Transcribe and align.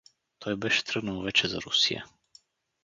Той 0.39 0.55
беше 0.55 0.83
тръгнал 0.83 1.21
вече 1.21 1.47
за 1.47 1.61
Русия. 1.61 2.05